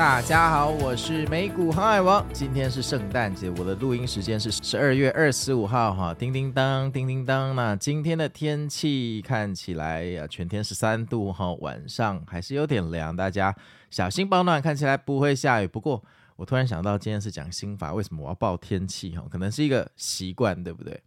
[0.00, 2.26] 大家好，我是美股航海王。
[2.32, 6.14] 今天是圣诞节，我的录音时间是十二月二十五号哈。
[6.14, 7.54] 叮叮当，叮叮当。
[7.54, 13.54] 那今天的天气看起来呀，全天十三度哈，晚上还是有点凉，大家
[13.90, 14.62] 小心保暖。
[14.62, 15.66] 看起来不会下雨。
[15.66, 16.02] 不过
[16.36, 19.26] 我突然想到，今天是讲心法，为什么我要报天气哈？
[19.30, 20.98] 可能是一个习惯，对不对？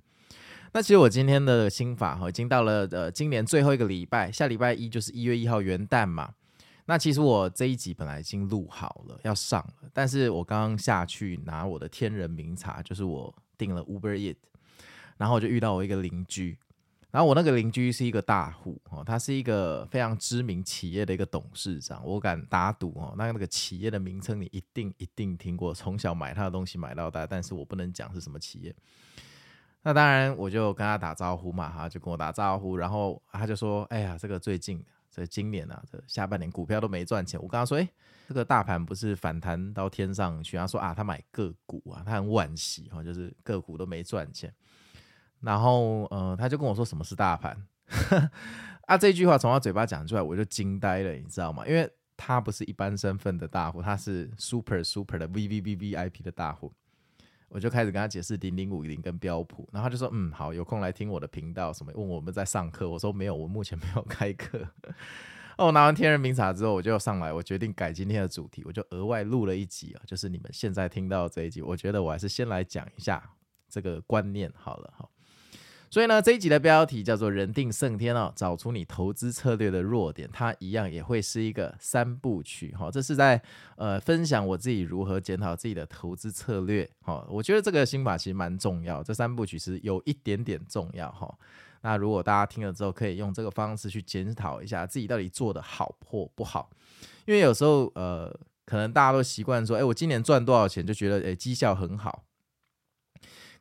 [0.72, 6.30] 那其实我今天的心法哈，已经到了呃今年最后一个礼拜，下礼拜一就是一月一号元旦嘛。
[6.86, 14.36] 那其实我这一集本来已经录好了要上了，但是我刚刚下去拿我的天人名茶，就是我订了 Uber Eat，
[15.16, 16.58] 然后我就遇到我一个邻居，
[17.10, 28.76] 然后我那个邻居是一个大户哦，他是一个非常知名企业的一个董事长，我敢打赌哦，那那个企业的名称你一定一定听过，从小买他的东西买到大，但是我不能讲是什么企业。
[29.84, 37.40] 那当然我就跟他打招呼嘛，他就跟我打招呼，然后他就说：“哎呀，这个最近。”所以今年啊，这下半年股票都没赚钱。
[37.40, 37.88] 我跟他说，诶，
[38.28, 40.58] 这个大盘不是反弹到天上去？
[40.58, 44.52] 他说啊，他买个股啊，他很惋惜哈，就是个股都没赚钱。
[45.40, 47.56] 然后呃，他就跟我说什么是大盘？
[48.88, 51.64] 啊，这句话从他嘴巴讲出来，我就惊呆了，你知道吗？
[51.68, 56.74] 因为他不是一般身份的大户，他是 super super 的 V V V V I P 的大户。
[57.54, 64.68] 我就开始跟他解释零零五零跟标普，然后他就说，嗯，好，有空来听我的频道，什么问我们在上课，我说没有，我目前没有开课。
[65.60, 73.24] 哦，拿完天人名茶之后，我就上来，我决定改今天的主题，我就额外录了一集啊，就是你们现在听到这一集，我觉得我还是先来讲一下
[73.70, 75.12] 这个观念好了好。
[75.94, 82.90] 所以呢，这一集的标题叫做“人定胜天”哦，找出你投资策略的弱点，它一样也会是一个三部曲哈。
[82.90, 83.40] 这是在
[83.76, 87.24] 呃分享我自己如何检讨自己的投资策略哈。
[87.30, 91.32] 我觉得这个心法其实蛮重要，这三部曲是有一点点重要哈。
[91.84, 96.72] 那如果大家听了之后，可以用这个方式去检讨一下自己到底做得好或不好，
[97.28, 102.24] 因为有时候呃，可能大家都习惯说，哎，我今年赚多少钱就觉得哎绩效很好。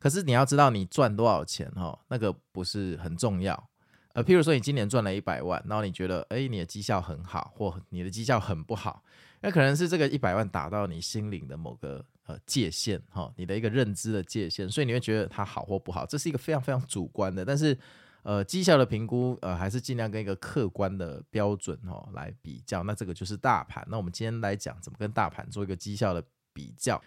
[0.02, 3.68] 可是你要知道，你赚多少钱哈，那个不是很重要。
[4.14, 9.04] 呃，譬如说你今年赚了一百万，然后你觉得，诶，你的绩效很好，或你的绩效很不好，
[9.42, 17.44] 那可能是这个一百万达到你心灵的某个呃界限哈，你的一个认知的界限，所以你会觉得它好或不好，这是一个非常非常主观的。
[17.44, 17.78] 但是，
[18.24, 22.82] 呃，绩效的评估，呃，还是尽量跟一个客观的标准哈来比较。
[22.82, 23.86] 那这个就是大盘。
[23.88, 26.20] 那我们今天来讲怎么跟大盘做一个绩效的
[26.52, 27.00] 比较。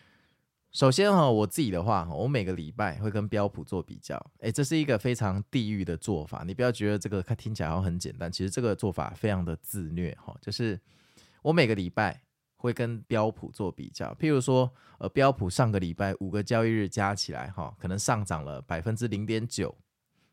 [0.76, 6.44] 首先哈，我自己的话，我每个礼拜会跟标普做比较，诶，这是一个非常地狱的做法。
[6.46, 10.36] 你不要觉得这个听起来好像很简单，其实这个做法非常的自虐哈。
[10.42, 10.78] 就是
[11.42, 12.22] 我每个礼拜
[12.58, 19.74] 会跟标普做比较，譬如说，呃，标普上个礼拜五个交易日加起来哈，可能上涨了百分之零点九，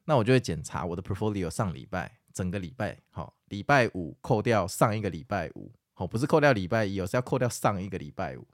[0.06, 8.44] 那我就会检查我的 portfolio 上礼拜整个礼拜，好，礼拜五扣掉上一个礼拜五，好，不是扣掉礼拜一，而是要扣掉上一个礼拜五，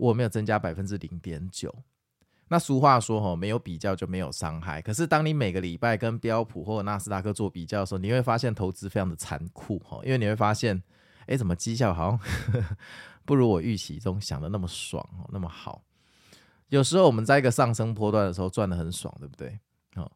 [0.00, 1.74] 我没有增加百分之零点九，
[2.48, 4.80] 那俗话说哈，没有比较就没有伤害。
[4.80, 10.82] 可是当你每个礼拜跟标普或者纳斯达克做比较的时候，你会发现投资非常的残酷哈，因为你会发现，
[11.26, 12.74] 哎，怎么绩效好像
[13.26, 15.82] 不如我预期中想的那么爽哦，那么好。
[16.70, 19.60] 有时候我们在一个上升波段的时候赚得很爽，对不对？
[19.94, 20.10] 好，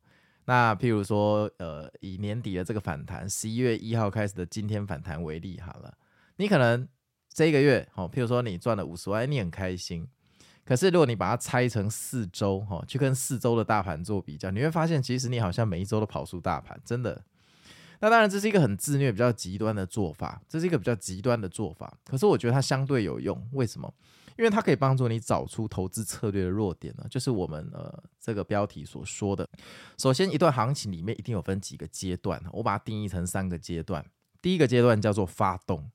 [0.46, 5.92] 那譬如说，呃，以年底的这个反弹，十一月一号开始的今天反弹为例，好了，
[6.36, 6.88] 你可能。
[7.34, 10.08] 这一个月，哈，譬如说你赚了五十万，你很开心。
[10.64, 17.22] 可是如果你把它拆成四周，哈，去跟四周的大盘做比较，你会发现，其实你好像每一周都跑输大盘，真的。
[18.00, 21.98] 那当然，这是一个很自虐、比较极端的做法，这是一个比较极端的做法。
[22.04, 23.92] 可是我觉得它相对有用，为什么？
[24.38, 29.48] 因为它可以帮助你找出投资策略的弱点呢，就是我们呃这个标题所说的。
[29.98, 34.04] 首先，一段行情里面一定有分几个阶段，我把它定义成三个阶段。
[34.40, 35.90] 第一个阶段叫做发动。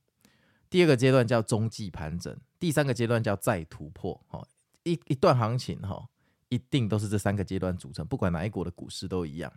[0.69, 4.19] 第二个阶段叫中继盘整，第三个阶段叫再突破。
[4.27, 4.47] 哈，
[4.83, 6.07] 一一段行情哈，
[6.49, 9.51] 一定都是这三个阶段组成，不管哪一国的股市都一样。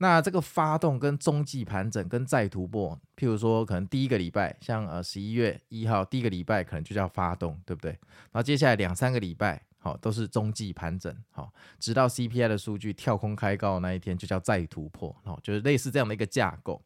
[0.00, 7.90] 那这个发动跟中继盘整跟再突破，譬如说可能第一个礼拜，像呃十一月一号第一个礼拜可能就叫发动，对不对？
[7.90, 16.80] 然后接下来两三个礼拜，好都是中继盘整，好，直到 CPI 的数据跳空开高那一天就叫再突破，好，就是类似这样的一个架构。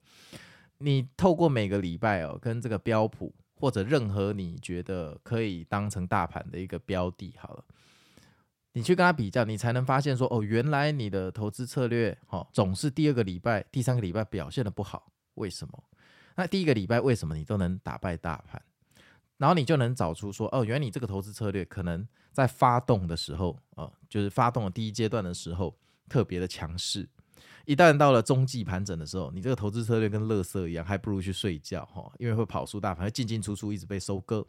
[0.83, 7.65] 你透过每个礼拜哦，跟这个标普或者任何你觉得可以当成大盘的一个标的，好了，
[8.73, 15.85] 你去跟他比较，你才能发现说，哦，原来你的投资策略，哦，总是第二个礼拜、第三个礼拜表现得不好，为什么？
[16.37, 18.61] 那第一个礼拜为什么你都能打败大盘？
[19.37, 25.77] 然后你就能找出说，哦，原来你这个投资策略可能在发动的时候，哦，就是发动的第一阶段的时候
[26.09, 27.09] 特别的强势。
[27.65, 34.47] 一旦到了中继盘整的时候，你这个投资策略跟垃圾一样，还不如去睡觉哈，因为会跑输大盘，会进进出出，一直被收割。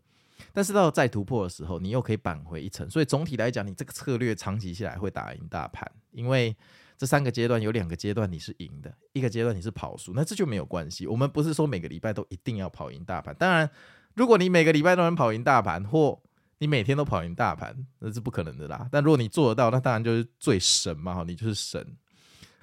[0.51, 2.89] 但是到再突破的时候，你又可以扳回一城。
[2.89, 6.55] 所以总体来讲，你这个策略长期下来会打赢大盘，因为
[6.97, 11.05] 这三个阶段有两个阶段你是赢的，一个阶段你是跑输，那这就没有关系。
[11.05, 13.33] 我们不是说每个礼拜都一定要跑赢大盘。
[13.35, 13.69] 当然，
[14.15, 16.19] 如果你每个礼拜都能跑赢大盘，或
[16.57, 18.89] 你每天都跑赢大盘，那是不可能的啦。
[18.91, 21.95] 但如果你做得到，那当然就是最神嘛，你就是神。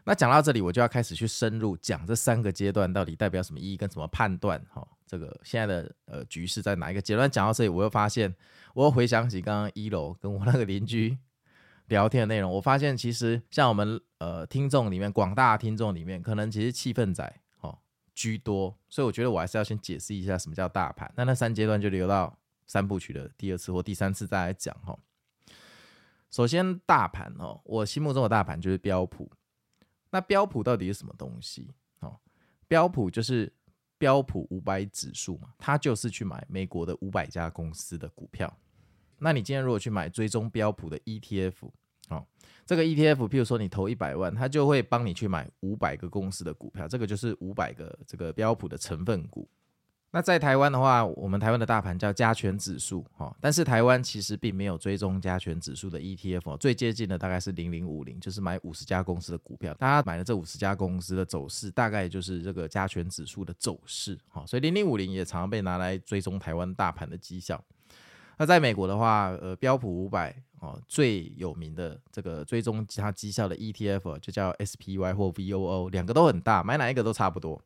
[0.04, 7.30] 那讲到这里，我就要开始去深入讲这三个阶段到底代表什么意义，跟怎么判断哈，这个现在的呃局势在哪一个阶段？
[7.30, 8.34] 讲到这里，我又发现，
[8.74, 11.16] 我又回想起刚刚一楼跟我那个邻居
[11.88, 17.78] 聊天的内容，我发现其实像我们呃听众里面，广大听众里面，可能其实气氛仔哦
[18.14, 21.12] 居多，所以我觉得我还是要先解释一下什么叫大盘。
[21.16, 22.36] 那那三阶段就留到
[22.66, 24.98] 三部曲的第二次或第三次再来讲哈。
[26.30, 29.30] 首先，大盘哦，我心目中的大盘就是标普。
[30.10, 31.70] 那标普到底是什么东西？
[32.00, 32.18] 哦，
[32.66, 33.52] 标普就是
[33.96, 38.52] 标普五百指数嘛，它就是去买美国的五百家公司的股票。
[39.18, 41.70] 那你今天如果去买追踪标普的 ETF，
[42.08, 42.26] 哦，
[42.64, 49.48] 这个 ETF，譬如说你投一百万，它就会帮你去买五百个公司的股票，这个就是五百个这个标普的成分股。
[50.12, 67.62] 那在台湾的话，我们台湾的大盘叫加权指数，哈，但是台湾其实并没有追踪加权指数的 ETF，最接近的大概是零零五零，就是买五十家公司的股票，大家买了这五十家公司的走势，大概就是这个加权指数的走势，哈，所以零零五零也常常被拿来追踪台湾大盘的绩效。
[68.36, 77.62] 那在美国的话，呃，标普五百哦，最有名的这个追踪它绩效的 ETF 就叫 SPY 或 VOO，两个都很大，买哪一个都差不多。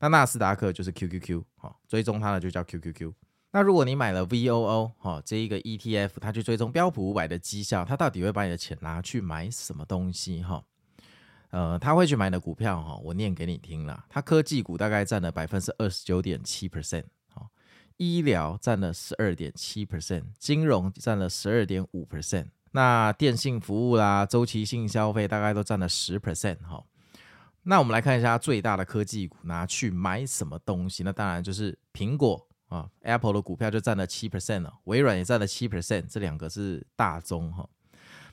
[0.00, 3.12] 那纳斯达克就是 QQQ，好，追踪它的就叫 QQQ。
[3.52, 10.42] 那如果你买了 VOO，哈，这一个 ETF，它去追踪标普五百的绩效，它到底会把你的钱拿去买什么东西？
[10.42, 10.64] 哈，
[11.50, 14.04] 呃，他会去买的股票，哈，我念给你听啦。
[14.08, 17.48] 它科技股大概占了百分之二十九点七 percent，好，
[17.96, 26.84] 医疗占了十二点七 percent，金融占了十二点五 percent，那电信服务啦、周期性消费大概都占了十 percent，哈。
[27.66, 31.02] 那我们来看一下最大的科技股拿去买什么东西？
[31.02, 37.66] 那当然就是苹果啊，Apple 的股票就占了七 percent 了，微软也占了七 percent，这两个是大宗哈。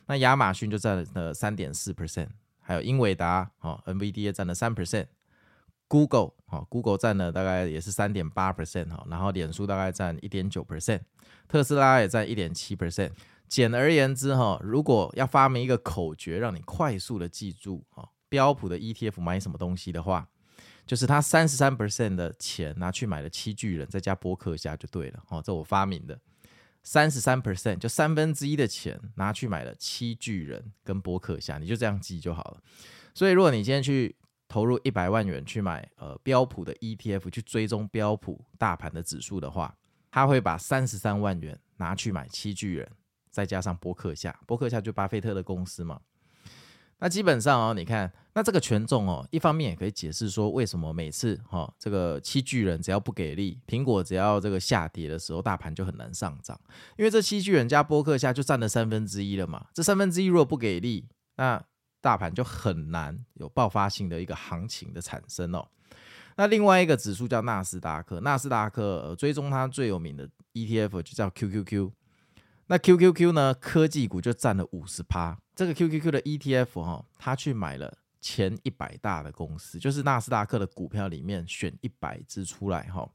[0.08, 2.28] 那亚马逊就占了三点四 percent，
[2.60, 11.00] 还有英伟达啊，NVIDIA 也占了三 percent，Google 啊，Google 占了大概也是三点八 percent 哈，然后脸书大概占一点九 percent，
[11.48, 13.12] 特斯拉也占一点七 percent。
[13.48, 18.10] 简而言之哈，如果要发明一个口诀，让你快速的记住哈。
[18.32, 20.26] 标普的 ETF 买什么东西的话，
[20.86, 25.22] 就是他三十三 percent 的钱拿去买了七巨人，再加波克夏就对了。
[25.28, 26.18] 哦，这我发明的，
[26.82, 32.64] 三十三 percent 就三分之一的钱拿去买了七巨人跟波克夏，你就这样记就好了。
[33.14, 34.16] 所以如果你今天去
[34.48, 39.76] 投入一百万元去买呃标普的 ETF 去追踪标普大盘的指数的话，
[40.10, 42.90] 他会把三十三万元拿去买七巨人，
[43.30, 46.00] 再加上波克夏，波克夏就巴菲特的公司嘛。
[47.04, 56.60] 那基本上哦，你看，那这个权重哦，一方面也可以解释说，为什么每次哈、哦、这个七巨人只要不给力，苹果只要这个下跌的时候，大盘就很难上涨，
[56.98, 59.66] 因为这七巨人加波克夏就占了三分之一了嘛。
[59.74, 61.62] 这三分之一如果不给力，那
[62.00, 65.68] 大盘就很难有爆发性的一个行情的产生哦。
[66.38, 71.92] 那另外一个指数叫纳斯达克，纳斯达克、呃、追踪它最有名的 ETF 就叫 QQQ。
[72.68, 73.54] 那 QQQ 呢？
[73.54, 75.38] 科技股就占了五十趴。
[75.54, 83.10] 这个 QQQ 的 ETF 哈，他去买了前一百大的公司，就是纳斯达克的股票里面选一百只出来哈。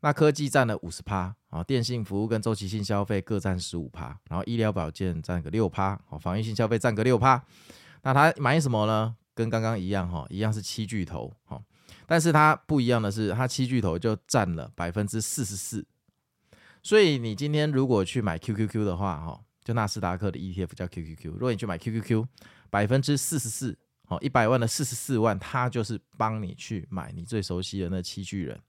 [0.00, 7.42] 那科技占了五十趴，啊，电信服务跟周期性消费各占十五趴，然后医疗保健占个六趴，哦，防御性消费占个六趴。
[8.02, 9.16] 那他买什么呢？
[9.34, 11.62] 跟刚刚一样哈，一样是七巨头哈，
[12.06, 15.86] 但是它不一样的是，它七巨头就占了百分之四十四。
[16.82, 21.32] 所以你今天如果去买 QQQ 的话，哈，就纳斯达克的 ETF 叫 QQQ。
[21.32, 22.24] 如果你去买 QQQ，
[22.70, 23.78] 百分之四十四，
[24.08, 28.60] 哦，一百万的四十四万，它就是帮你去买你最熟悉的那七巨人。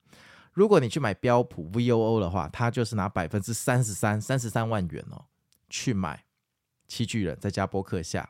[0.53, 5.25] 如果你去买标普 VOO 的话，它就是拿百分之三十三，三十三万元哦，
[5.69, 6.25] 去买
[6.87, 8.29] 七巨人，再加波克下。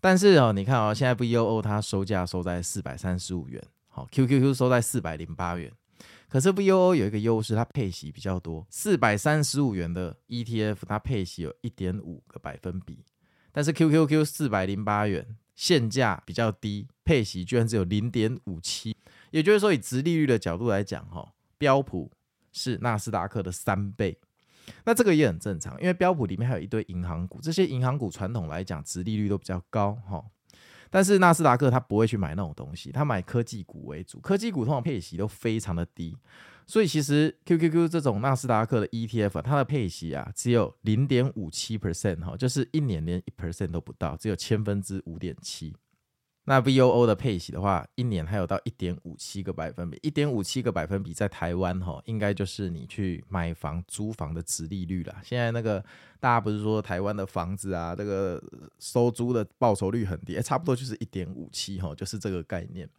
[0.00, 5.70] 但是哦，你看哦，现在 VOO 它收价收在四百三十五元，好，QQQ 收在四百零八元。
[6.28, 13.04] 可是 VOO 有一个优势，它配息比较多，四百三十五元的 ETF，它配息有一点五个百分比。
[13.52, 18.96] 但是 QQQ 四百零八元，现价比较低，配息居然只有零点五七。
[19.30, 22.10] 也就是说，以直利率的角度来讲，哈，标普
[22.50, 24.18] 是纳斯达克的三倍。
[24.86, 30.24] 那这个也很正常，因为标普里面还有一堆银行股，这些银行股传统来讲，直利率都比较高，哈。
[30.90, 36.16] 但是纳斯达克它不会去买那种东西，它买科技股为主，科技股通常配息都非常的低，
[36.66, 45.74] 所以其实 QQQ 这种纳斯达克的 ETF，它的配息啊只有零点五七 percent 哈，就是一年连一 percent 都不到，只有千分之五点七。
[46.50, 55.20] 那 VOO 的配息的话，一年还有到一点五七个百分比，一点五七个百分比在台湾哈，应该就是你去买房、租房的值利率啦。
[55.22, 55.78] 现在那个
[56.18, 58.42] 大家不是说台湾的房子啊，这个
[58.80, 62.90] 收租的报酬率很低，欸、差不多就是一点五七哈，就是这个概念。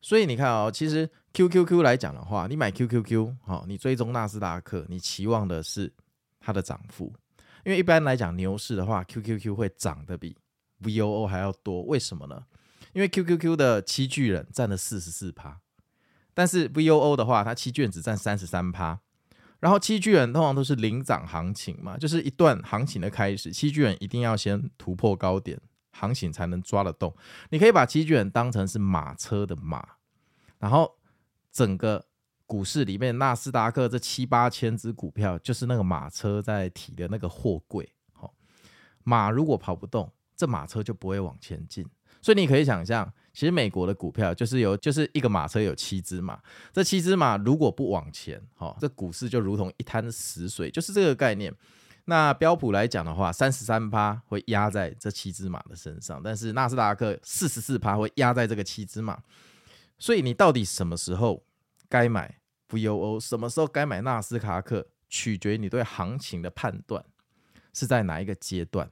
[0.00, 5.92] 所以你看哦，其实 QQQ 来讲的话，你买 QQQ 哈，你追踪纳斯达克，你期望的是
[6.40, 7.12] 它的涨幅，
[7.66, 10.34] 因为一般来讲牛市的话，QQQ 会涨得比
[10.80, 12.42] VOO 还要多，为什么呢？
[12.92, 15.60] 因为 QQQ 的七巨人占了四十四趴，
[16.34, 19.00] 但是 VOO 的话，它七巨人只占三十三趴。
[19.60, 27.12] 然后七巨人通常都是领涨行情嘛，就是一段行情的开始，七巨人一定要先突破高点，行情才能抓得动。
[27.50, 29.84] 你可以把七巨人当成是马车的马，
[30.58, 30.96] 然后
[31.50, 32.06] 整个
[32.46, 37.92] 股市里面纳斯达克这七八千只股票，就是那个马车在提的那个货柜。
[38.12, 38.32] 好，
[39.02, 41.84] 马如果跑不动，这马车就不会往前进。
[42.28, 46.38] 所以你可以想象，其实美国的股票就是有，就是一个马车有七只马，
[46.74, 51.50] 这七只马如果不往前，哈，这股市就如同一滩死水，就是这个概念。
[52.04, 59.18] 那标普来讲的话，三十三趴会压在这七只马的身上，但是纳斯达克四十四趴会压在这个七只马。
[59.98, 61.42] 所以你到底什么时候
[61.88, 67.02] 该买 VOO，什么时候该买纳斯达克，取决于你对行情的判断
[67.72, 68.90] 是在哪一个阶段。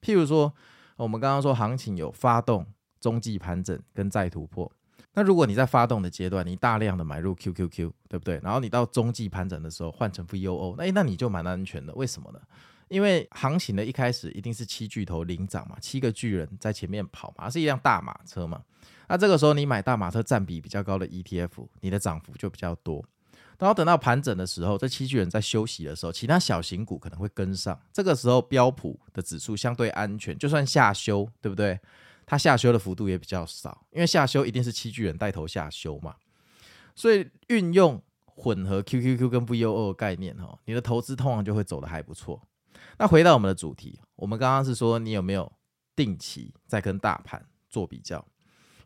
[0.00, 0.54] 譬如说。
[0.96, 2.66] 我们刚刚说行情有发动、
[3.00, 4.70] 中继盘整跟再突破。
[5.14, 8.40] 那如果你在发动的阶段，你大量的买入 QQQ，对不对？
[8.42, 11.94] 然后你到中继盘整的时候换成 VOO，那那你就蛮安全的。
[11.94, 12.40] 为什么呢？
[12.88, 18.62] 因为行情的一开始一定是七巨头领涨嘛，七个巨人在前面跑嘛，是一辆大马车嘛。
[19.08, 23.04] 那这个时候你买大马车占比比较高的 ETF，你的涨幅就比较多。
[23.58, 27.78] 然后等到盘整的时候，这七巨人在休息的时候，其他小型股可能会跟上。
[27.92, 31.78] 这个时候标普的指数相对安全，就算下修，对不对？
[32.26, 36.16] 它下修的幅度也比较少，因为下修一定是七巨人带头下修嘛。
[36.94, 42.40] 所以运用混合 QQQ 跟 VOO 的概念，哈，你的投资通常就会走得还不错。
[42.98, 45.52] 那回到我们的主题，我们刚刚是说你有没有
[45.94, 48.26] 定期在跟大盘做比较？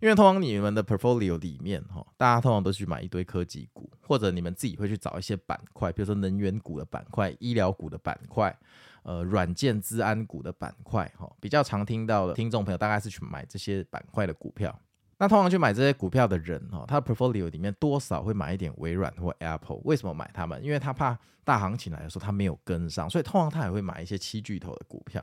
[0.00, 8.56] 因为通常你们的 portfolio 里面，哈，大家通常都去买一堆科技股，或者你们自己会去找一些板块，比如说能源股的板块、医疗股的板块、
[9.02, 14.76] 呃，软件资安股的板块，哈，比较常听到的听众朋友大概是去买这些板块的股票。
[15.20, 19.80] 那通常去买这些股票的人，哈，他的 portfolio 里面多少会买一点微软或 Apple。
[19.82, 20.62] 为什么买他们？
[20.62, 25.20] 因为他怕大行情来的时候他没有跟上，所以通常他也会买一些七巨头的股票。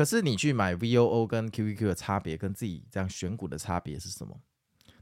[0.00, 4.34] 可是你去买 VOO 跟 QQQ 的差别，跟自己这样选股的差别是什么？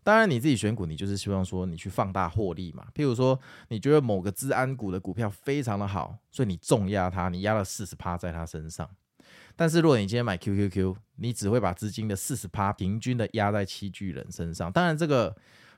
[0.03, 2.85] 当然你自己选股，你就是希望说你去放大获利嘛。
[2.93, 3.39] 譬如说，
[3.69, 8.91] 你觉得某个资安股的股票非常的好，所以你重压它，你压了四十趴在它身上。
[9.55, 14.73] 但是如果你今天买 QQQ，你只会把资金的四十趴平均的压在七巨人身上。
[14.73, 15.33] 当然这个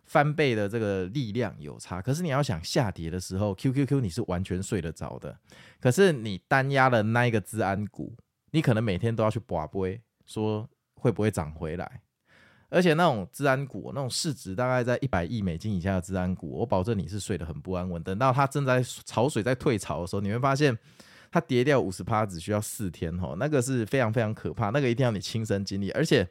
[0.06, 5.38] 翻倍的这个力量有差，可是你要想下跌的时候，QQQ 你是完全睡得着的。
[5.78, 8.16] 可是你单压了那一个资安股。
[8.52, 12.02] 你可能每天都要去拔杯，说会不会涨回来？
[12.68, 18.00] 而且那种资安股，那种市值大概在一百亿美金以下的资安股，我保证你是睡得很不安稳。
[18.02, 20.78] 等到它正在潮水在退潮的时候，你会发现
[21.32, 26.28] 它跌掉五十趴只需要四天吼，那个是非常非常可怕，那个一定要你亲身经历，而且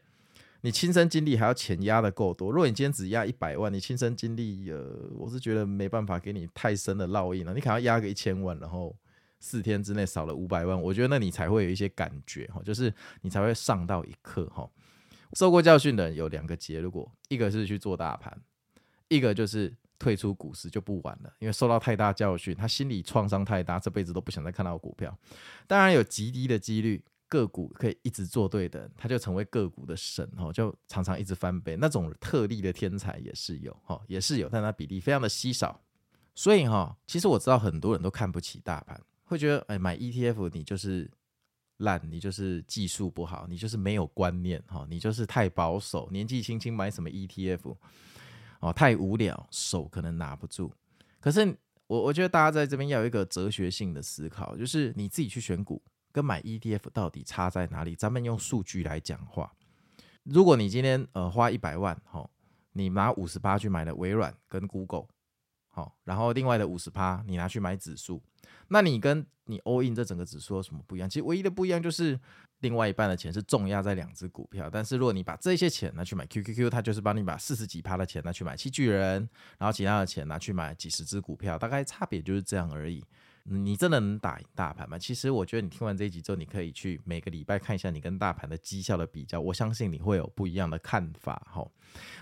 [0.62, 2.50] 你亲身经历还要钱压得够多。
[2.52, 8.96] 如果你今天只压一百万，你亲身经历，呃，我是觉得没办法给你太深的烙印了，你可能要压个一千万，然后。
[9.40, 14.70] 四天之内少了五百万，我觉得那你才会有一些感觉哈，就是你才会上到一课哈。
[15.34, 18.36] 受过教训的人有两个结果，一个是去做大盘，
[19.08, 25.18] 一个就是退出股市就不玩了，因为受到太大教训，他心理创伤太大，这辈子都不想再看到股票。
[25.68, 31.78] 当然有极低的几率个股可以一直做对的，他就成为个股的神哈，就常常一直翻倍。
[31.78, 35.80] 那种特例的天才也是有哈，也是有，但它比例非常的稀少。
[36.34, 39.00] 所以哈，其实我知道很多人都看不起大盘。
[39.30, 41.10] 会觉得，哎，买 ETF 你就是
[41.78, 47.78] 烂，你就是技术不好，你就是没有观念哈，你就是太保守，年纪轻轻买什么 ETF？
[48.60, 50.74] 哦，太无聊，手可能拿不住。
[51.20, 51.56] 可是
[51.86, 55.80] 我我觉得大家在这边要有一个哲学性的思考，就是你自己去选股
[56.12, 57.96] 跟买 ETF 到底差在哪里？
[57.96, 59.54] 咱们用数据来讲话。
[60.24, 62.30] 如果你今天呃花一百万，哦，
[62.74, 65.08] 你拿五十趴去买了微软跟 Google，
[65.70, 68.22] 好，然后另外的五十趴你拿去买指数，
[68.70, 71.10] 那你跟你 all in 这整个指数有什么不一样？
[71.10, 72.20] 其实唯一的不一样就是。
[72.62, 83.02] 另外一半的钱是重压在两只股票，但是如果你把这些钱拿去买 QQQ，它就是帮你把四十几趴的钱拿去买七巨人，然后其他的钱拿去买几十只股票，大概差别就是这样而已。
[83.46, 85.00] 你真的能打赢大盘吗？
[85.00, 91.66] 其实我觉得你听完这一集之后，你可以去每个礼拜看一下你跟大盘的绩效的比较，我相信你会有不一样的看法哈。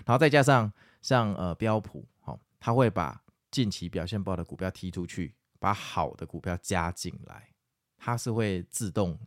[0.06, 7.50] 然后再加上像呃标普哈，他会把近期表现不好的股票踢出去，把好的股票加进来，
[7.96, 9.18] 它是会自动。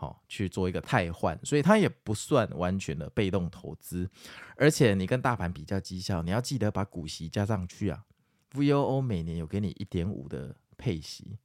[0.00, 4.08] 好，去做一个汰换，所以它也不算完全的被动投资，
[4.54, 8.04] 而且你跟大盘比较绩效，你要记得把股息加上去啊。
[8.52, 11.36] VOO 每年有给你一点五的配息，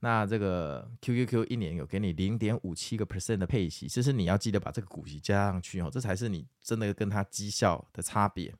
[0.00, 8.54] 那这个 QQQ 一年有给你零点五七个 percent 的配息，其实你要记得把这个股息加上去哦，这才是你真的跟它绩效的差别。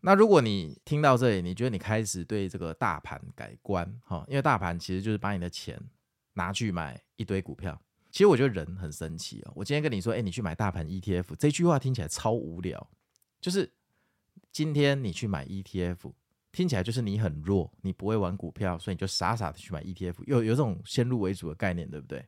[0.00, 5.80] 那如果你听到这里，你觉得你开始对这个大盘改观哈，因为大盘其实就是把你的钱。
[6.34, 7.76] 拿去买一堆股票，
[8.12, 9.52] 其实我觉得人很神奇哦。
[9.56, 12.88] 我今天跟你说，哎，你去买大盘 ETF，这句话听起来超无聊。
[13.40, 13.68] 就是
[14.52, 16.12] 今天你去买 ETF，
[16.52, 22.24] 听起来就是你很弱，你不会玩股票，所以你就傻傻的去买 ETF，有有种先入为主的概念，对不对？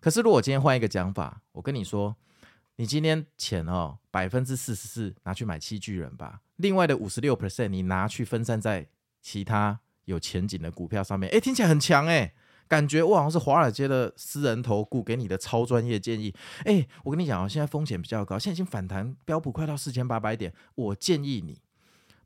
[0.00, 2.16] 可是如果今天换一个讲法，我跟你说，
[2.76, 8.86] 你今天钱哦，百分之四十四拿去买七巨人吧，另外的五十六 percent 你拿去分散在
[9.20, 12.32] 其他有前景的股票上面，哎，听起来很强哎。
[12.68, 16.34] 感觉我好像是华尔街的私人投顾给你的超专业建议。
[16.66, 20.52] 哎，我跟你讲啊，现在风险比较高，现在已经反弹，标普快到四千八百点。
[20.74, 21.62] 我建议你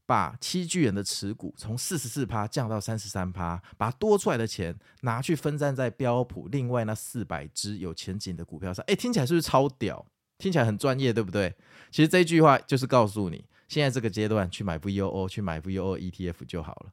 [0.05, 8.85] 把七巨人的持股从四十四趴降到三十三趴，把多出来的钱拿去分散在标普另外那四百只有前景的股票上。
[8.89, 10.05] 哎，听起来是不是超屌？
[10.39, 11.55] 听起来很专业，对不对？
[11.93, 16.93] 其实这句话就是告诉你，现在这个阶段去买 VOO，去买 VOO ETF 就好了。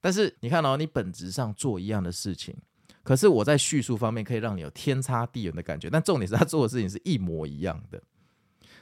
[0.00, 2.56] 但是你看哦，你本质上做一样的事情。
[3.04, 8.02] 可是我在叙述方面可以让你有天差地远的感觉，但重点是他做的事情是一模一样的，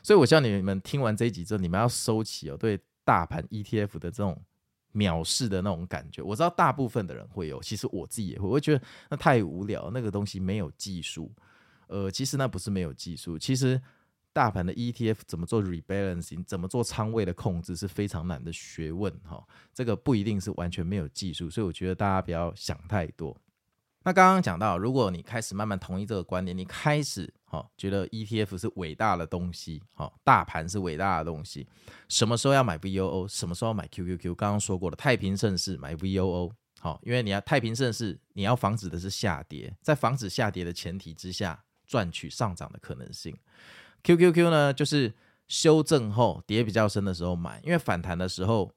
[0.02, 4.36] 所以我希望你们听完这一集之后，你们要收起哦对大盘 ETF 的这种
[4.94, 6.22] 藐视的那种感觉。
[6.22, 11.30] 我知道大部分的人会有，其实我自己也会，我会觉得那太无聊，那个东西没有技术。
[11.86, 13.80] 呃，其实那不是没有技术，其实
[14.36, 19.42] 大盘的 ETF 怎么做 rebalancing，怎么做仓位的控制是非常难的学问哈。
[19.72, 23.34] 这个不一定是完全没有技术，所以我觉得大家不要想太多。
[24.02, 31.66] 那刚刚讲到，如果你开始慢慢同意这个观点，你开始哈觉得 ETF 是伟大的东西，哈大盘是伟大的东西，
[32.10, 34.34] 什么时候要买 VOO，什么时候要买 QQQ？
[34.34, 43.34] 刚刚说过了，太平盛世买 VOO，好，因为你要太平盛世，你要防止的是下跌，在防止下跌的前提之下，赚取上涨的可能性。
[44.06, 45.12] QQQ 呢，就是
[45.46, 48.72] 修正后跌比较深的时候买，因为反弹的时候。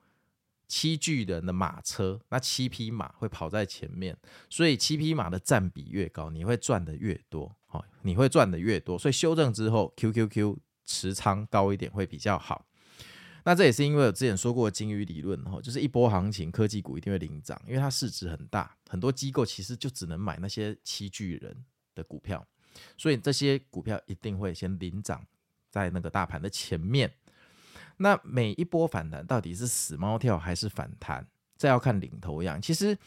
[0.71, 4.15] 七巨人的马车，那七匹马会跑在前面，
[4.51, 8.95] 所以七匹马的占比越高，你会赚的越多，好，你会赚的越多。
[8.95, 12.67] 所以修正之后，QQQ 持仓高一点会比较好。
[13.45, 21.65] 那这也是因为我之前说过的金鱼理论，哈，就是一波行情，科技股一定会领涨，因为它市值很大，很多机构其实就只能买那些七巨人
[21.95, 22.45] 的股票，
[22.97, 25.25] 所以这些股票一定会先领涨
[25.69, 27.11] 在那个大盘的前面。
[27.97, 31.27] 那每一波反弹到底是死猫跳还是反弹？
[31.57, 32.61] 这要看领头羊。
[32.61, 32.97] 其实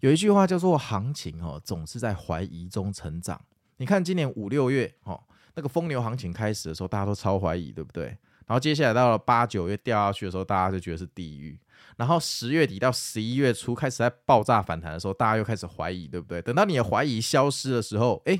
[0.00, 3.40] 有一句话叫做“行情哦，总是在怀疑中成长”。
[3.78, 5.18] 你看今年五六月哦，
[5.54, 8.06] 那个疯牛行情开始的时候，大家都超怀疑，对不对？
[8.46, 11.58] 然后接下来到了八九月掉下去的时候，大家就觉得是地狱。
[11.96, 16.42] 然后十月底到十一月初开始在爆炸反弹的时候，大家又开始怀疑，对不对？
[16.42, 18.38] 等到你的怀疑消失的时候，哎，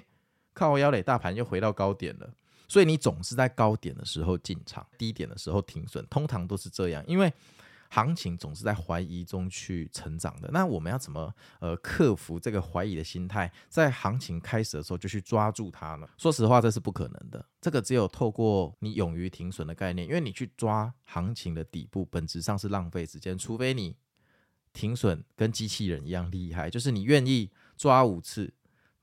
[0.52, 2.30] 靠腰嘞，大盘又回到高点了。
[2.68, 7.04] 所以你总是在高点的时候进场，低点的时候停损，通常都是这样。
[7.06, 7.30] 因为
[7.90, 10.48] 行情总是在怀疑中去成长的。
[10.50, 16.08] 那我们要怎么呃克服这个怀疑的心态，在行情开始的时候就去抓住它呢？
[16.16, 17.44] 说实话，这是不可能的。
[17.60, 23.36] 这个只有透过你勇于停损的概念，因为你去抓行情的底部，本质上是浪费时间。
[23.36, 23.94] 除非你
[24.72, 28.54] 停损跟机器人一样厉害，就是你愿意抓五次，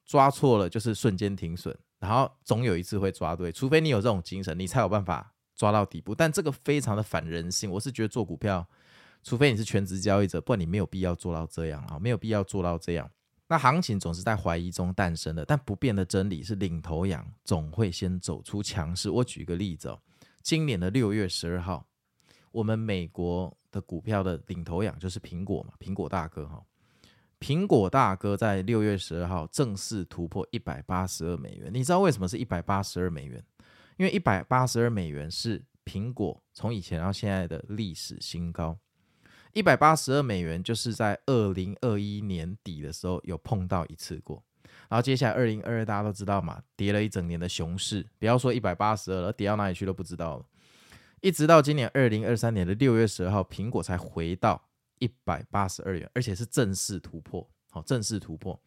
[0.10, 1.78] 抓错了就是瞬间停损。
[2.00, 6.16] 然后总有一次会抓对，除非你有这种精神，你才有办法抓到底部。
[6.16, 8.68] 但这个非常的反人性，我是觉得做股票，
[9.22, 13.08] 除非你是全职交易者，不然你没有必要做到这样啊，没有必要做到这样。
[13.50, 19.10] 那行情总是在怀疑中诞生的，但不变的真理是领头羊总会先走出强势。
[19.12, 20.00] 我举个例子哦，
[20.42, 21.86] 今年的六月十二号，
[22.52, 26.64] 我们美国的股票的领头羊就是苹果嘛，苹果大哥哈。
[27.40, 31.72] 苹果大哥在六月十二号正式突破一百八十二美元。
[31.74, 33.44] 你知道为什么是一百八十二美元？
[33.98, 38.78] 因为一百八十二美元是苹果从以前到现在的历史新高。
[39.54, 44.44] 一百八十二美元就是在二零二一年底的时候有碰到一次过。
[44.88, 50.46] 然后接下来二零二二大家都知道嘛，跌了一整年的熊市，不要说一百八十二了，跌到哪里去都不知道了。
[51.22, 54.69] 一直到今年二零二三年的六月十二号，苹果才回到。
[55.00, 58.60] 一百八十二元，而且是正式突破，好，正式突破。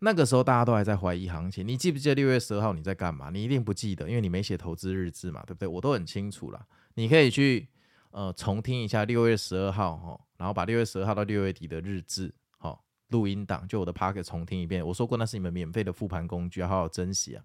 [0.00, 3.30] 那个时候大家都还在怀疑行情，你记不记得六月十二号你在干嘛？
[3.30, 5.66] 你一定不记得，因为你没写投资日志嘛，对不对？
[5.66, 6.66] 我都很清楚啦。
[6.94, 7.68] 你可以去
[8.10, 14.86] 呃重听一下六月十二号哈，然后把六月十二号到六月底的日志好录音档，就我的 Pocket 重听一遍。
[14.86, 17.44] 我说过那是你们免费的复盘工具，要好好珍惜啊。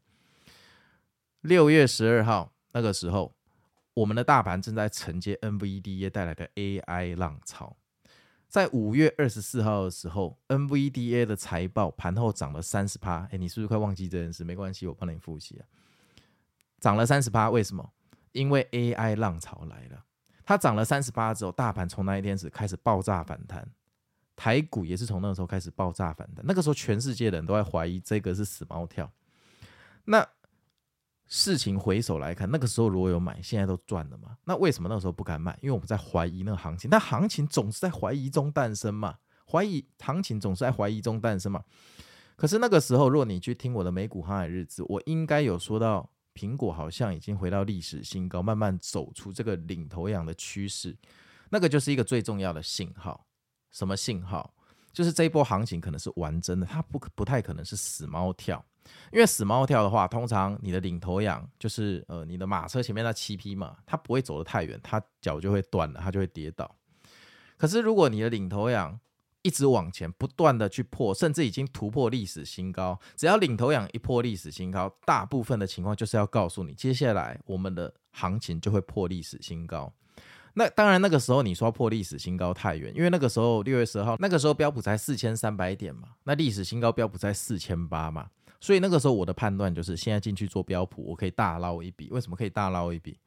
[1.41, 3.33] 六月十二号那个时候，
[3.93, 7.77] 我们的大盘正在承接 NVDA 带来的 AI 浪潮。
[8.51, 13.25] 在五月二十四号的时候，NVDA 的财报盘后涨了三十趴。
[13.31, 14.43] 哎，你是不是快忘记这件事？
[14.43, 15.63] 没关系，我帮你复习啊。
[16.77, 17.93] 涨了三十趴，为什么？
[18.33, 20.03] 因为 AI 浪潮来了。
[20.43, 23.65] 它涨了三十趴之后，大盘从那一天始开始爆炸反弹，
[24.35, 26.43] 台股也是从那个时候开始爆炸反弹。
[26.45, 29.09] 那个时候，全世界的人都在怀疑这个是死猫跳。
[30.03, 30.27] 那
[31.33, 34.35] 事情回首来看，那个时候如果有买，现在都赚了嘛？
[34.43, 35.57] 那为什么那个时候不敢买？
[35.61, 39.15] 因为我们在怀疑那个行情，但行情总是在怀疑中诞生嘛。
[39.49, 41.63] 怀疑行情总是在怀疑中诞生嘛。
[42.35, 50.97] 可是那个时候，若你去听我的美股航海日志，我应该有说到，苹果好像已经回到历史新高，慢慢走出这个领头羊的趋势。
[51.49, 53.25] 那个就是一个最重要的信号。
[53.71, 54.53] 什么信号？
[54.93, 58.63] 就是这一波行情可能是玩真的，它不不太可能是死猫跳。
[59.11, 66.75] 因为死猫跳的话，通常你的领头羊就是呃你的马车前面那七匹马，它不会走得太远，它脚就会断了，它就会跌倒。
[67.57, 68.99] 可是如果你的领头羊
[69.43, 79.93] 一直往前，不断的去破，甚至已经突破历史新高，只要领头羊一破历史新高，大部分的情况就是要告诉你，接下来我们的行情就会破历史新高。
[80.53, 88.29] 那当然那个时候你说破历史新高太远，因为那个时候六月十号，那个时候标普才四千三百点嘛，那历史新高标普在四千八嘛。
[88.59, 92.09] 所以那个时候我的判断就是，现在进去做标普，我可以大捞一笔。
[92.11, 93.17] 为什么可以大捞一笔？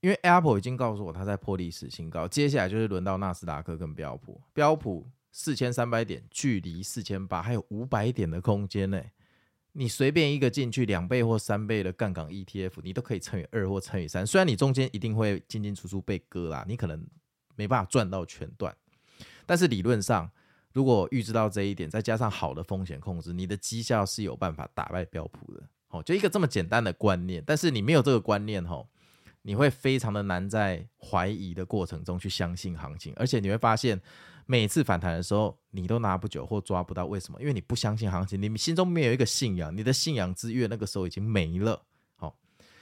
[0.00, 4.40] 因为 Apple 已经告诉我它在破历史新高，接下来就是轮到纳斯达克跟标普。
[4.52, 9.02] 标普四千三百点，距离四千八还有五百点的空间呢。
[9.72, 14.26] 你随便一个进去两倍或三倍的杠杆 ETF，你都可以乘以二或乘以三。
[14.26, 17.04] 虽然你中间一定会进进出出被割啦，你可能
[17.56, 18.74] 没办法赚到全段，
[19.46, 20.30] 但是理论上。
[20.74, 25.62] 如果预知到这一点，再加上好的风险控制，你的绩效是有办法打败标普的。
[25.88, 27.44] 哦，就一个这么简单的观念。
[27.46, 28.88] 但是你没有这个观念，吼，
[29.42, 34.00] 你会非常的难在怀疑的过程中去相信行情，而且你会发现
[34.46, 37.06] 每次反弹的时候，你都拿不久或抓不到。
[37.06, 37.40] 为什么？
[37.40, 41.82] 因为你不相信行情，你心中没有一个信仰，你的信仰之月那个时候已经没了。
[42.16, 42.36] 好，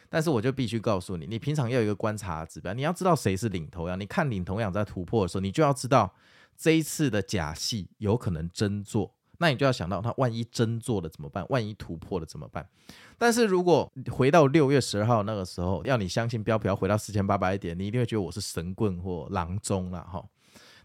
[0.08, 3.98] 但是我就必须告诉你，你平常要有一个观察指标，你要知道谁是领头羊。
[3.98, 6.14] 你看领头羊在突破的时候，你就要知道。
[6.62, 11.42] 这一次的假戏有可能真做，那你就要想到，它万一真做了怎么办？
[11.48, 12.68] 万一突破了怎么办？
[13.16, 20.22] 但是如果回到六月十二号那个时候，要你相信标普要回到四千八百点，你一定会觉得我是神棍或郎中了哈。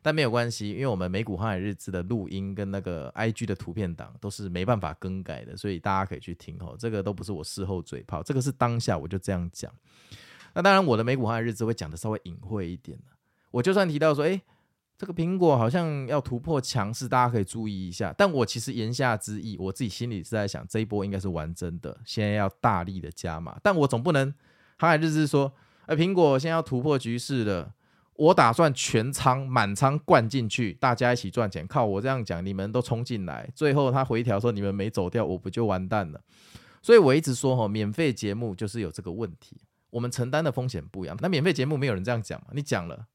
[0.06, 6.76] 但没有关系，因为我们美股航海日志的录音跟那个 IG 的图片档都是没办法更改的，所以大家可以去听哦。
[6.78, 9.74] 这个都不是我事后嘴炮，这个是当下我就这样讲。
[10.54, 13.00] 那当然，我的美股航海日志会讲的稍微隐晦一点，
[13.50, 14.40] 我就算提到说，哎。
[14.98, 18.16] 这个苹果好像要突破强势，大家可以注意一下。
[18.18, 23.60] 但我其实言下之意，我自己心里是在想，这一波应该是玩真的，现在要大力的加码。
[23.62, 24.34] 但我总不能
[24.78, 25.52] 航海日志说，
[25.88, 27.74] 哎，苹果现在要突破局势了，
[28.16, 31.68] 我打算全仓满仓灌进去，大家一起赚钱。
[31.68, 36.22] 靠我这样讲，你们都冲进来，最后他回调说你们没走掉，我不就完蛋了？
[36.82, 41.18] 所以我一直说哈，免费节目就是有这个问题，我们承担的风险不一样。
[41.22, 42.48] 那免费节目没有人这样讲嘛？
[42.54, 43.08] 你讲了。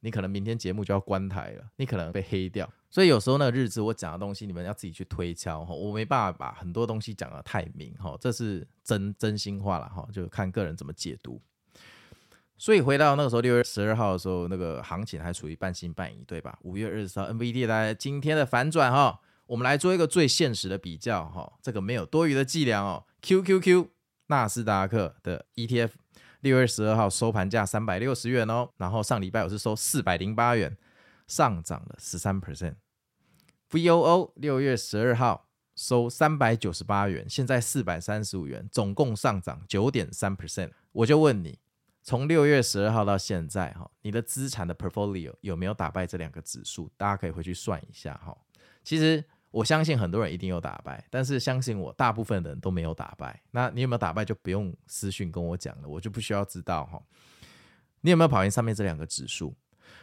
[0.00, 11.40] 你可能明天节目就要关台了，你可能被黑掉，所以有时候那个日子我讲的东西，你们要自己去推敲哈，我没办法把很多东西讲得太明哈，这是真真心话了哈，就看个人怎么解读。
[12.56, 16.58] 所以回到那个时候六月十二号的时候，那个行情还处于半信半疑，对吧？
[16.62, 23.88] 五月二十号，NVD 来今天的反转哈，我们来做一个最现实的比较哈，这个没有多余的伎俩哦，QQQ
[24.28, 25.90] 纳斯达克的 ETF。
[26.40, 30.76] 六月十二号收盘价三百六十元哦，然后上礼拜我是收四百零八元，
[31.26, 32.74] 上涨了十三 percent。
[33.70, 40.72] VOO 六月十二号收三百九十八元，现在四百三十五元，总共上涨九点三 percent。
[40.92, 41.58] 我就问你，
[42.04, 46.90] 从六月十二号到现在哈，你的资产的 portfolio 有没有打败这两个指数？
[46.98, 48.36] 大家可以回去算一下哈。
[48.84, 53.42] 其实我相信很多人一定有打败，但是相信我，大部分的人都没有打败。
[53.52, 57.02] 那你有没有打败就不用私讯跟我讲了，我就不需要知道哈。
[58.02, 59.56] 你有没有跑赢上面这两个指数？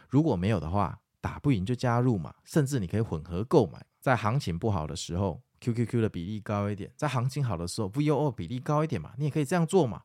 [0.10, 10.02] 如果没有的话，打不赢就加入嘛，甚至你可以混合购买，在行情不好的时候，QQQ 的比例高一点；在行情好的时候，VOO 比例高一点嘛，你也可以这样做嘛。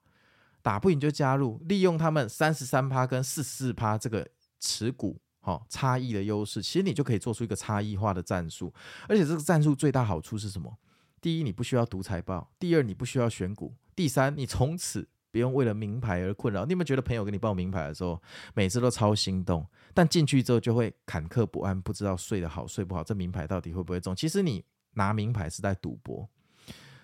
[0.67, 4.27] 打不赢就加入，利用他们三十三趴跟四十四趴这个
[4.59, 8.75] 持股哈差异的优势，其实你就可以做出一个差异化的战术。
[9.09, 10.77] 而且这个战术最大好处是什么？
[11.21, 16.65] 第一，你不需要读财报；第二，你不需要选股；第三，你从此不用为了名牌而困扰。
[16.65, 18.21] 你有没有觉得朋友给你报名牌的时候，
[18.53, 24.17] 每次都超心动，但进去之后就会坎坷不安，不知道睡得好睡不好，这名牌到底会不会中？
[24.17, 26.29] 其实你拿名牌是在赌博。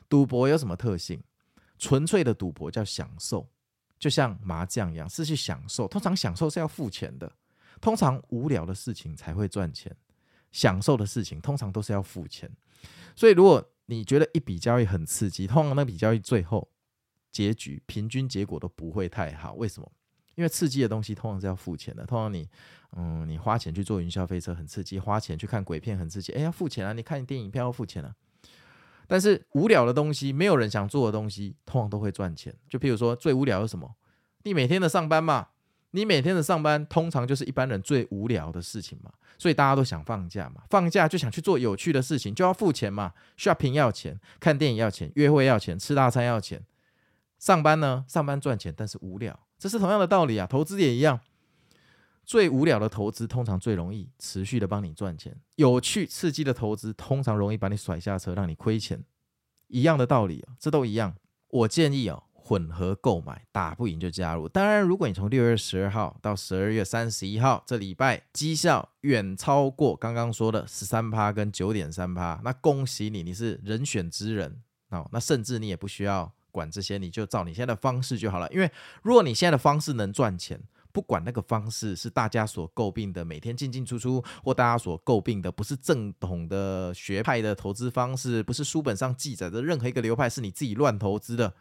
[0.08, 1.22] 赌博有什么特性？
[1.78, 3.48] 纯粹的赌博叫享受，
[4.02, 5.86] 就像麻将一样，是去享受。
[5.86, 7.32] 通常享受是要付钱的，
[7.80, 9.96] 通常无聊的事情才会赚钱，
[10.50, 12.50] 享受的事情通常都是要付钱。
[13.14, 16.68] 所以，如果你觉得一笔交易很刺激，通常那笔交易最后
[17.30, 19.54] 结局平均结果都不会太好。
[19.54, 19.88] 为什么？
[20.34, 22.04] 因为刺激的东西通常是要付钱的。
[22.04, 22.48] 通常你，
[22.96, 26.92] 嗯，你花钱去坐云霄飞车很刺激，花钱去看鬼片很刺激，哎，要付钱啊！
[26.92, 28.12] 你看电影票要付钱啊。
[29.06, 32.54] 但是无聊的东西，没有人想做的东西，通常都会赚钱。
[32.68, 33.94] 就譬如说，最无聊的是什么？
[34.44, 35.48] 你每天的上班嘛，
[35.90, 39.12] 你每天的上班，通常就是一般人最无聊的事情嘛。
[39.38, 43.12] 所以大家都想放假嘛，放假就想去做有趣的事情，就要付钱嘛。
[43.36, 46.62] shopping 要钱，看电影要钱，约会要钱，吃大餐要钱。
[47.38, 50.46] 上班呢，上班赚钱，但是无聊，这是同样的道理啊。
[50.46, 51.18] 投资也一样。
[52.24, 59.02] 最无聊的投资通常最容易持续的帮你赚钱，有趣刺激的投资通常容易把你甩下车，让你亏钱。
[59.66, 61.16] 一样的道理，这都一样。
[61.48, 64.48] 我建议哦，混合购买，打不赢就加入。
[64.48, 75.08] 当然，如果你从六月十二号到十二月三十一号这礼拜绩效远超过刚刚说的十三趴跟九点三趴，那恭喜你，你是人选之人哦。
[75.10, 78.50] 那甚至你也不需要管这些，你就照你现在的方式就好了。
[78.52, 78.70] 因为
[79.02, 80.60] 如果你现在的方式能赚钱。
[80.92, 91.54] 不管那个方式是大家所诟病的，每天进进出出，或大家所诟病的不是正统的学派的投资方式，不是书本上记载的任何一个流派，是你自己乱投资的。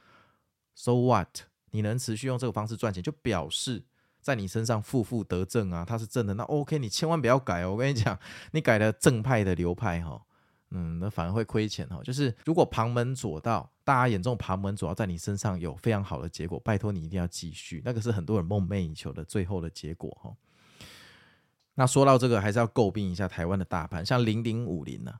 [0.76, 1.40] So what？
[1.72, 3.86] 你能持续用这个方式赚钱，就表示
[4.22, 6.34] 在你身上负负得正啊，它是正的。
[6.34, 7.72] 那 OK，你千万不要改哦。
[7.72, 8.20] 我跟你讲，
[8.52, 10.22] 你改了正派的流派哈。
[10.72, 12.02] 嗯，那反而会亏钱哈。
[12.04, 20.34] 就是如果旁门左道，大家眼中旁门左道在你身上有非常好的结果，拜托你一定要继续，那个是很多人梦寐以求的最后的结果哈。
[21.76, 25.14] 那说到这个，还是要诟病一下台湾的大盘，像零零五零呢，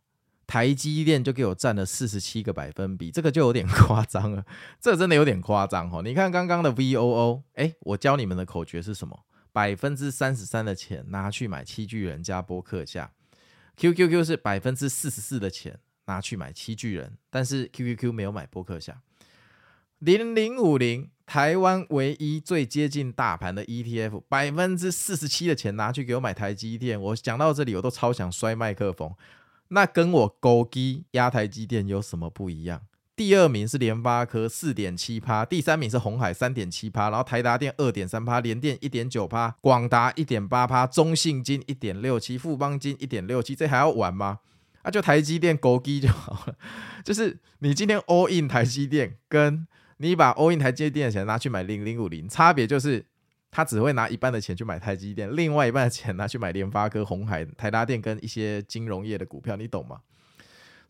[0.46, 4.46] 台积电就给我占了四十七个百分比，这个就有点 夸张了，
[4.80, 6.02] 这真的有点夸张哈。
[6.04, 9.20] 你看刚刚的 VOO，哎，我教你们的口诀是什么？
[9.54, 13.12] 百分之三十三的钱拿去买七巨人加波克夏。
[13.82, 19.02] QQQ 是百分之四十四的钱拿去买七巨人，但是 QQQ 没有买波克夏。
[19.98, 27.02] 零零五零，台湾唯一最接近大盘的 ETF，百分之四十七的钱拿去给我买台积电。
[27.02, 29.16] 我讲到这里，我都超想摔麦克风。
[29.70, 32.84] 那跟我勾机压台积电有什么不一样？
[33.16, 44.40] 第二名是联发科四点七趴，第三名是鸿海三点七趴，然后台达电二点三趴，联电一点九趴，广达一点八趴，中信金一点六七，富邦金一点六七，这还要玩吗？
[44.82, 46.56] 啊，就台积电勾机就好了。
[47.06, 53.06] 就是你今天 all in 台积电，跟你把 all in 台积电的钱拿去买零零五零，差别就是
[53.52, 60.00] 他只会拿一半的钱去买台积电，另外一半的钱拿去买联发科、红海、台达电跟一些金融业的股票，你懂吗？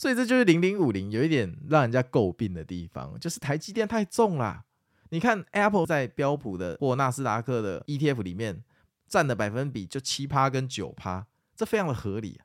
[0.01, 4.63] 所以这就是零零五零有一点让人家诟病的地方，就是台积电太重了。
[5.11, 8.63] 你看 Apple 在标普的或纳斯达克的 ETF 里面
[9.07, 12.41] 占的百分比就七趴跟九趴，这非常的合理。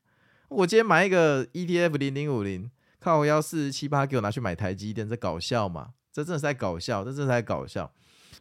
[0.49, 5.95] 我今天买一个 ETF 零零五零，靠我要四十七趴给我拿去买台积电，这搞笑吗？
[6.13, 7.91] 这真的是在搞笑，这真的是在搞笑。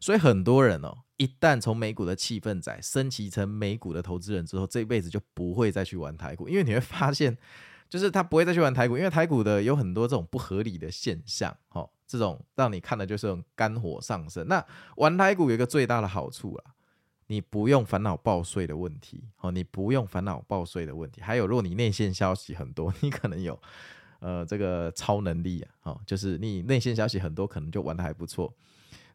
[0.02, 7.38] 所以很多人哦，一旦从美股的气氛仔升级成美股的投资人之后，这一辈子就不会再去玩台股，因为你会发现。
[7.96, 14.46] 就是他不会再去玩台股，因为台股的有很多这种不合理的现象，哦，这种让你看的就是这种肝火上升。
[14.50, 14.62] 那
[14.98, 16.76] 玩台股有一个最大的好处啊，
[17.28, 21.22] 你不用烦恼报税的问题，哦，你不用烦恼报税的问题。
[21.22, 23.58] 还有，如果你内线消息很多，你可能有
[24.20, 28.54] 呃这个超能力啊，哦，就是你内线消息很多，可能就玩得还不错。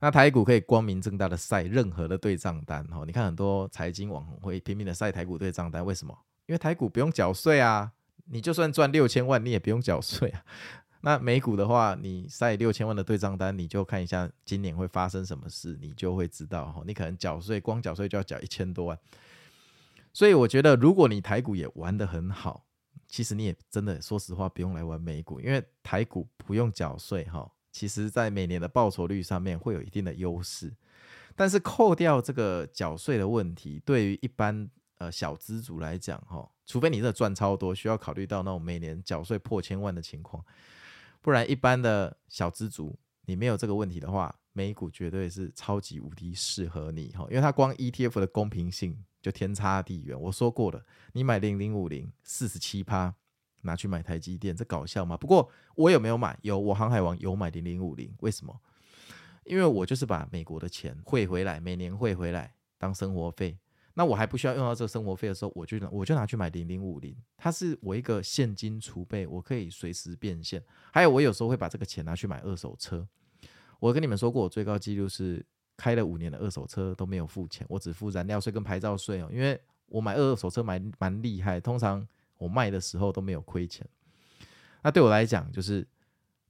[0.00, 6.16] 那台股可以光明正大的晒任何的对账单，哦，你看很多财经网红会拼命的晒台股对账单，为什么？
[6.46, 7.92] 因为台股不用缴税啊。
[8.30, 10.44] 你就算赚六千万，你也不用缴税啊。
[11.02, 16.82] 那美股的话，你塞六千万的对账单，你就看一下今年会发生什么事，你就会知道哈。
[16.86, 18.98] 你可能缴税，光缴税就要缴一千多万。
[20.12, 22.66] 所以我觉得，如果你台股也玩得很好，
[23.08, 27.50] 其实你也真的说实话不用来玩美股，因为台股不用缴税哈。
[27.72, 30.74] 其实，在每年的报酬率上面会有一定的优势，
[31.34, 34.68] 但是扣掉这个缴税的问题，对于一般
[35.00, 40.44] 呃小资族来讲哈，除非你真的赚超多，需要考虑到那种每年缴税破千万的情况。
[41.22, 50.18] 不然，一般的小资族，你没有这个问题的话，美股绝对是超级无敌适合你哈，因为它光 ETF 的公平性就天差地远。
[50.20, 53.14] 我说过了，你买零零五零四十七趴，
[53.62, 55.16] 拿去买台积电，这搞笑吗？
[55.16, 56.38] 不过我有没有买？
[56.42, 58.60] 有，我航海王有买零零五零，为什么？
[59.44, 63.58] 因为我就是把美国的钱汇回来，每年汇回来当生活费。
[63.94, 70.62] 那我还不需要用到这个生活费的时候，我就我就拿去买零零五零，它是我一个现金储备，我可以随时变现。
[70.92, 73.06] 还有我有时候会把这个钱拿去买二手车。
[73.78, 75.44] 我跟你们说过，我最高纪录是
[75.76, 79.28] 开了五年的二手车都没有付钱，我只付燃料税跟牌照税哦。
[79.32, 82.06] 因为我买二手车买蛮厉害，通常
[82.38, 83.86] 我卖的时候都没有亏钱。
[84.82, 85.86] 那对我来讲，就是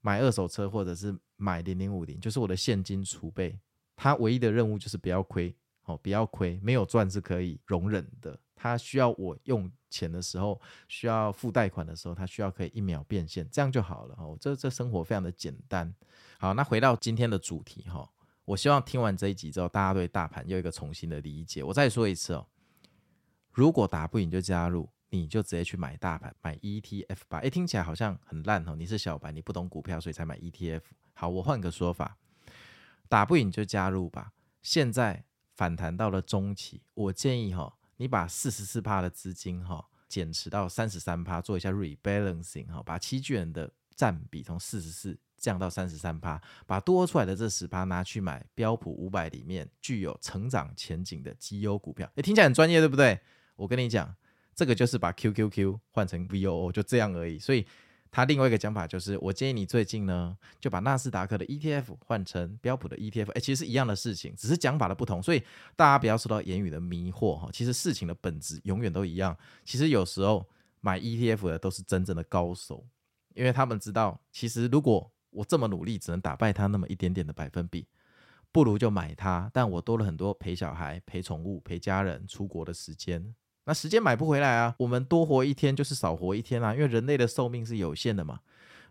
[0.03, 3.59] 买二手车或者是买零零五零，就是我的现金储备。
[3.97, 5.55] 它唯一的任务就是不要亏。
[5.91, 8.39] 哦，不要亏，没有赚是可以容忍的。
[8.55, 14.15] 他需要我用钱的时候，需要付贷款的时候，他需要可以一秒变现，这样就好了。
[14.19, 15.95] 哦，这这生活非常的简单。
[16.39, 18.07] 好，那回到今天的主题哈，
[18.45, 21.63] 我希望听完这一集之后，大家对大盘有一个重新的理解。
[21.63, 22.47] 我再说一次哦，
[23.51, 27.39] 如果打不赢就加入，你就直接去买大盘，买 ETF 吧。
[27.39, 30.83] 诶，听起来好像很烂哦，你是小白，你不懂股票，所以才买 ETF。
[31.15, 32.19] 好，我换个说法，
[33.09, 34.33] 打不赢就加入吧。
[34.61, 35.25] 现在。
[35.61, 52.11] 反弹到了中期，我建议哈，你把四十四趴的资金哈减持到三十三趴，做一下 rebalancing 哈，把期卷的占比从四十四降到三十三趴，把多出来的这十趴拿去买标普五百里面具有成长前景的绩优股票。
[52.15, 53.21] 诶，听起来很专业，对不对？
[53.57, 54.17] 我跟你讲，
[54.55, 57.39] 这个就是把 QQQ 换成 VOO，就这样而已。
[57.39, 57.67] 所以。
[58.13, 65.43] 他另外一个讲法就是，我建议你最近呢，就把纳斯达克的 ETF 换成标普的 ETF，哎，其实是一样的事情，只是讲法的不同，所以
[65.77, 67.49] 大家不要受到言语的迷惑哈。
[67.53, 69.37] 其实事情的本质永远都一样。
[69.65, 70.45] 其实有时候
[70.81, 72.85] 买 ETF 的都是真正的高手，
[73.35, 77.87] 因为他们知道，其实如果我这么努力，只能打败他那么一点点的百分比，
[78.51, 79.49] 不如就买它。
[79.55, 83.35] 但我多了很多陪小孩、陪宠物、陪家人出国的时间。
[83.71, 84.75] 那时间买不回来啊！
[84.79, 88.41] 我们多活一天就是少活一天啊，因为人类的寿命是有限的嘛。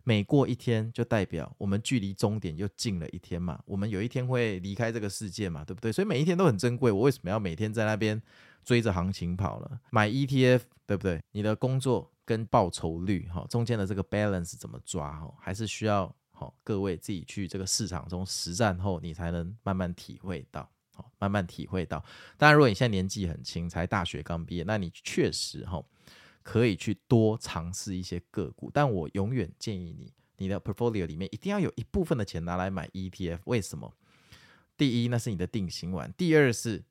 [0.06, 3.60] 每过一天就代表我们距离终点又近了一天嘛。
[3.66, 5.92] 我们有一天会离开这个世界嘛，对不对？
[5.92, 6.94] 所以每一天都很珍贵。
[6.94, 8.22] 我为什么要每天在那边
[8.64, 9.82] 追着行情跑了？
[9.90, 11.22] 买 ETF 对不对？
[11.34, 15.34] 你的工作跟报酬率哈中间的这个 balance 怎么抓哈？
[15.42, 20.72] 还是需要好各位自己去这个市场中实战后，你才能慢慢体会到。
[21.18, 22.04] 慢慢体会到，
[22.38, 25.84] 当然，如果你现在年纪很轻，才大学刚毕业，那你确实哈
[26.44, 28.72] 可以去多尝试一些个股。
[28.74, 33.40] 但我永远建议你，你的 portfolio 里面一定要有一部分的钱拿来买 ETF。
[33.46, 33.94] 为什么？
[34.78, 36.84] 第一，那是你的定心丸；第二是，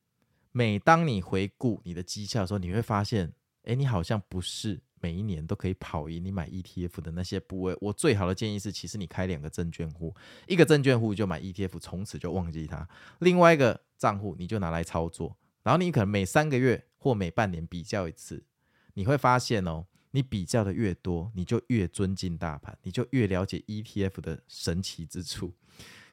[0.53, 4.81] 每当你回顾你的绩效的时候，你会发现，诶，你好像不是。
[5.01, 7.77] 每一年都可以跑赢你买 ETF 的那些部位。
[7.81, 10.13] 我最好的建议是，其实你开两个证券户，
[10.49, 12.85] 一个证券户就买 ETF，从此就忘记它；
[13.21, 15.37] 另外一个账户你就拿来操作。
[15.63, 18.47] 然后你可能每三个月或每半年比较一次，
[18.95, 25.55] 你会发现哦，你比较的越多，你就越尊敬大盘，你就越了解 ETF 的神奇之处。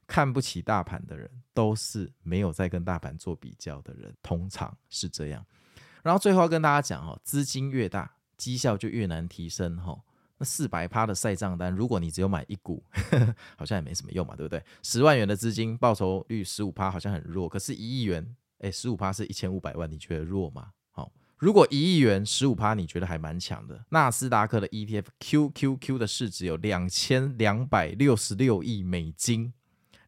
[0.08, 5.46] 看不起大盘的人，都是没有在跟大盘做比较的人，通常是这样。
[6.04, 8.12] 然后最后要跟大家讲哦，资金越大。
[8.38, 9.98] 绩效就越难提升哈，
[10.38, 14.62] 那四百趴的晒账单，如果你只有买一股，呵呵好像也没什么用嘛，对不对？
[14.84, 17.48] 十万元的资金报酬率十五趴，好像很弱。
[17.48, 20.72] 可是，一亿元，哎，十五趴是一千五百万，你觉得弱吗？
[20.92, 23.86] 好，如果一亿元十五趴，你觉得还蛮强的。
[23.90, 29.54] 纳斯达克的 ETF QQQ 的市值有两千两百六十六亿美金，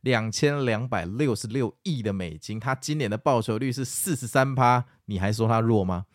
[0.01, 6.05] 两千两百六十六亿的美金，它今年的报酬率是四十三趴，你还说它弱吗？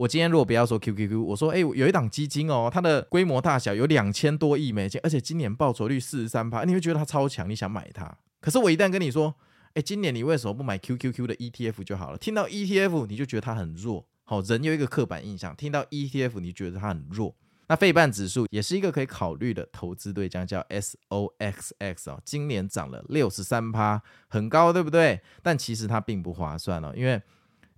[0.00, 8.16] 我今天如果不要说 QQQ，我说哎，有一档基金哦，它的规模大小有两千多亿美金，而且今年报酬率四十三趴，你会觉得它超强，你想买它。
[8.40, 9.34] 可是我一旦跟你说，
[9.74, 12.16] 哎，今年你为什么不买 QQQ 的 ETF 就好了？
[12.16, 17.36] 听到 ETF 你就觉得它很弱，好，人有一个刻板印象，听到 ETF 你觉得它很弱。
[17.68, 25.20] 那费半指数也是一个可以考虑的投资对象，叫 SOXX 哦，今年涨了六十三趴，很高，对不对？
[25.42, 27.20] 但其实它并不划算哦，因为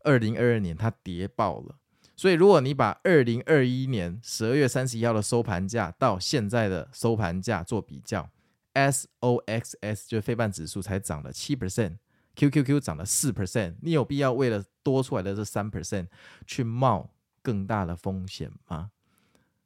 [0.05, 1.75] 二零二二年它跌爆了。
[2.15, 8.29] 所以如果你把二零二一年十二月三十一号的收盘价到现在的收盘价做比较
[8.75, 16.07] ，SOXS 就是费半指数才涨了七 percent，QQQ 涨了四 percent，你有必要为了多出来的这三 percent
[16.47, 17.11] 去冒
[17.43, 18.91] 更大的风险吗？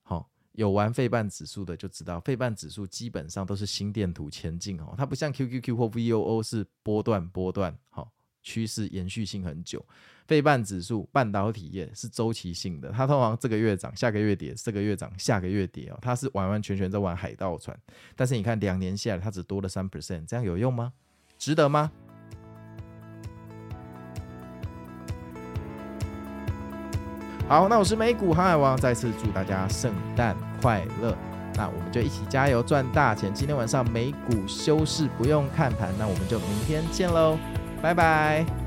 [0.03, 8.11] 好，有玩费半指数的就知道，费半指数基本上都是心电图前进哦，它不像 QQQ 或 VOO 是波段波段，好，
[8.47, 9.85] 趋势延续性很久。
[10.27, 17.77] 费半指数半导体业是周期性的，它通常这个月涨，下个月跌，这个月涨，下个月跌哦，它是完完全全在玩海盗船。
[18.15, 20.93] 但是你看两年下来，它只多了三 percent，这样有用吗？
[21.39, 21.91] 值得吗？
[27.49, 31.17] 好，那我是美股航海王，再次祝大家圣诞快乐。
[31.55, 33.33] 那我们就一起加油赚大钱。
[33.33, 37.39] 今天晚上美股休市，不用看盘，那我们就明天见喽，
[37.83, 38.66] 拜拜。